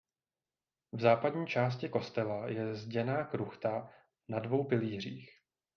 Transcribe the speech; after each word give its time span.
V 0.91 1.01
západní 1.01 1.47
části 1.47 1.89
kostela 1.89 2.47
je 2.49 2.75
zděná 2.75 3.23
kruchta 3.23 3.89
na 4.29 4.39
dvou 4.39 4.63
pilířích. 4.63 5.29